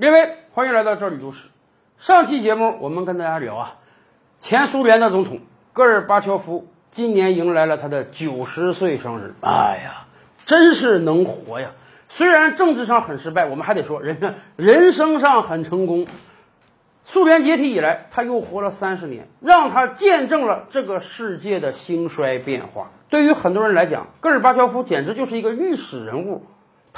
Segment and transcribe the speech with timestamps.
[0.00, 1.48] 各位，欢迎来到这里都市。
[1.98, 3.74] 上期节目我们跟大家聊啊，
[4.38, 5.40] 前苏联的总统
[5.72, 9.34] 戈尔巴乔夫今年迎来了他的九十岁生日。
[9.40, 10.06] 哎呀，
[10.44, 11.72] 真是能活呀！
[12.06, 16.06] 虽然政治上很失败，我们还得说人 人生上很成功。
[17.02, 22.92] 苏联解体以来，他又活了三十年，让他见证了这个世界的兴衰变化。
[23.08, 26.44] 对于很多人来讲，戈尔巴乔夫简直就是一个历史人物，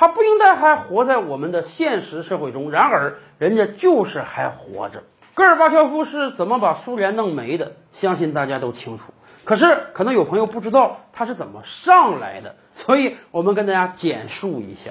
[0.01, 2.71] 他不应该还活在我们的现实社会中。
[2.71, 5.03] 然而，人家就是还活着。
[5.35, 7.73] 戈尔巴乔夫是怎么把苏联弄没的？
[7.93, 9.13] 相信大家都清楚。
[9.45, 14.91] 可是，可能有朋友不知道他是怎么上来的，所以我们跟大家简述一下。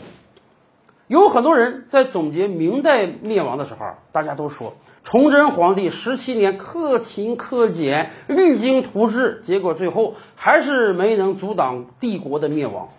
[1.07, 12.89] 有很多人在总结明代灭亡的时候，大家都说崇祯皇帝十七年克勤克俭，励精图治，结果最后还是没能阻挡帝国的灭亡。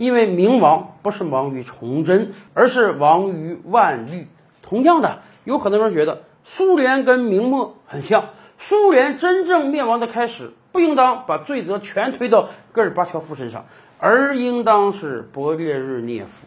[0.00, 4.28] 因为明亡不是亡于崇祯，而是亡于万历。
[4.62, 13.66] 同样的，有很多人觉得苏联跟明末很像，苏联真正灭亡的开始，不应当把罪责全推到戈尔巴乔夫身上，
[13.98, 16.46] 而应当是勃列日涅夫。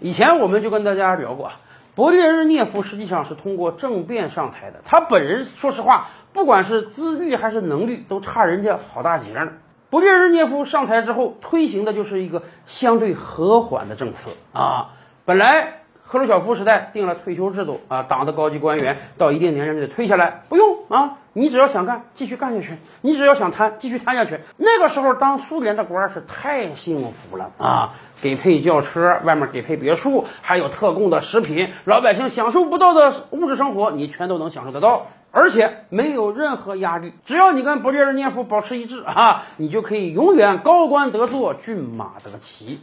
[0.00, 1.60] 以前我们就跟大家聊过啊，
[1.94, 4.80] 勃列日涅夫实际上是通过政变上台的。
[4.82, 9.46] 他本人说实话，不管是资历还是能力，都差人家好大截呢。
[9.90, 14.90] 勃列日涅夫上台之后，推行的就是一个相对和缓的政策啊。
[15.24, 15.77] 本来
[16.10, 24.40] 赫鲁晓夫时代定了退休制度啊，党的高级官员到一定年龄就得退下来，不用啊，你只要想干，继续干下去；你只要想贪，继续贪下去。
[24.56, 27.92] 那个时候当苏联的官是太幸福了啊，
[28.22, 37.12] 给配轿车，外面给配别墅，还有特供的食品，老百姓享受不到的物质生活，你全都能享受得到，而且没有任何压力。
[37.22, 42.80] 只要你跟勃列日涅夫保持一致啊，你就可以永远高官得坐，骏马得骑。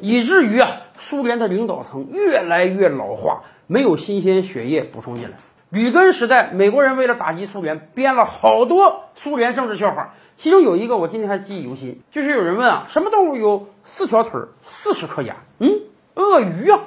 [0.00, 5.36] 以至于啊，苏联的领导层越来越老化，没有新鲜血液补充进来。
[5.70, 15.36] 吕根时代，美国人为了打击苏联，编了好多苏联政治笑话，其中有一个我今天还记忆犹新，就是有人问啊，什么动物有四条腿、四十颗牙？
[15.58, 15.70] 嗯，
[16.14, 16.80] 鳄鱼啊。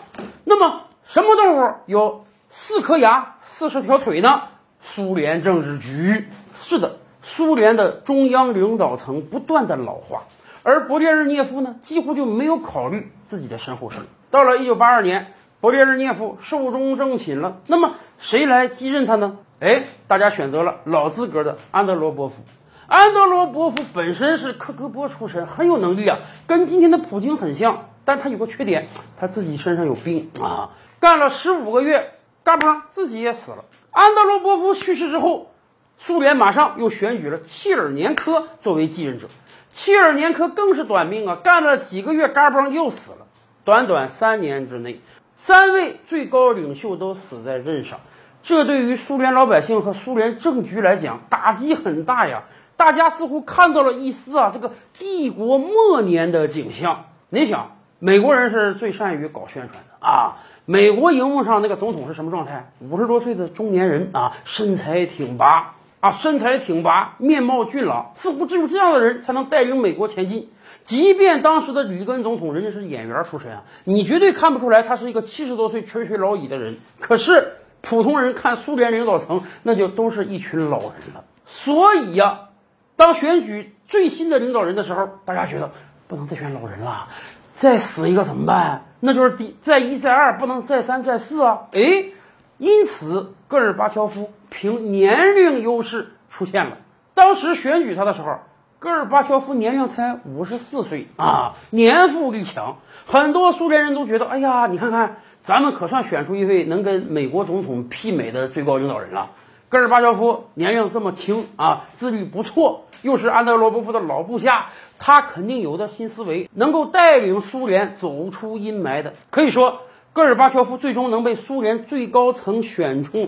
[0.43, 4.43] 那么什么动物有四颗牙、四十条腿呢？
[4.81, 6.27] 苏联政治局。
[6.55, 10.25] 是的，苏联的中央领导层不断的老化。
[10.65, 13.99] 而勃列日涅夫呢，几乎就没有考虑自己的身后事。
[14.31, 17.57] 到了一九八二年，勃列日涅夫寿终正寝了。
[17.67, 19.37] 那么谁来继任他呢？
[19.59, 22.41] 哎，大家选择了老资格的安德罗波夫。
[22.87, 26.17] 安德罗波夫本身是科格波出身，很有能力啊，
[26.47, 27.89] 跟今天的普京很像。
[28.03, 28.87] 但他有个缺点，
[29.17, 30.71] 他自己身上有病啊。
[30.99, 33.65] 干了十五个月，嘎巴自己也死了。
[33.91, 35.51] 安德罗波夫去世之后，
[35.99, 39.27] 苏联马上又选举了切尔年科作为继任者。
[39.75, 43.27] 切尔年科更是短命啊，干了几个月，嘎嘣又死了。
[43.65, 45.01] 短短三年之内，
[45.35, 47.99] 三位最高领袖都死在任上，
[48.41, 52.43] 这对于苏联老百姓和苏联政局来讲打击很大呀。
[52.77, 57.07] 大家似乎看到了一丝啊，这个帝国末年的景象。
[57.27, 60.37] 你想，美国人是最善于搞宣传的啊。
[60.63, 62.71] 美国荧幕上那个总统是什么状态？
[62.79, 65.74] 五十多岁的中年人啊，身材挺拔。
[66.05, 70.51] 啊，身材挺拔，面貌俊朗，似乎只有这样的人才能带领美国前进。
[70.83, 76.77] 即便当时的里根总统，人家是演员出身啊，你绝对看不出来他是一个七十多岁垂垂老矣的人。
[76.99, 81.23] 可是普通人看苏联领导层，那就都是一群老人了。
[81.47, 82.49] 所以呀，
[82.95, 85.71] 当选举最新的领导人的时候，大家觉得
[86.07, 87.07] 不能再选老人了，
[87.55, 88.85] 再死一个怎么办？
[88.99, 91.61] 那就是第再一再二，不能再三再四啊！
[91.71, 92.11] 哎。
[92.57, 96.77] 因此，戈尔巴乔夫凭年龄优势出现了。
[97.13, 98.39] 当时选举他的时候，
[98.79, 102.77] 戈尔巴乔夫年龄才五十四岁啊，年富力强。
[103.05, 109.31] 很多苏联人都觉得，哎呀，你看看，咱们可算选出一位能跟美国总统媲美的最高领导人了。
[109.67, 114.67] 戈尔巴乔夫年龄这么轻啊，资历不错，又是安德罗波夫的老部下，
[114.97, 119.15] 他肯定有的新思维，能够带领苏联走出阴霾的。
[119.31, 119.81] 可以说。
[120.13, 123.27] 戈尔巴乔夫最终能被苏联最高层选中，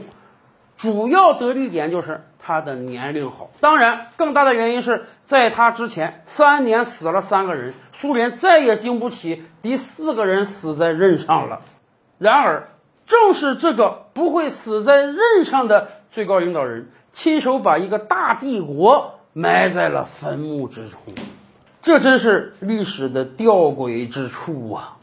[0.77, 3.49] 主要得力点就是他的年龄好。
[3.59, 11.61] 当然，更大的原因是在他之前三年死了三个人，苏联再也经不起第四个人死在任上了。
[12.19, 12.69] 然而，
[13.05, 20.99] 正是这个不会死在任上的最高领导人，亲手把一个大帝国埋在了坟墓之中，
[21.81, 24.96] 这真是历史的吊诡之处啊！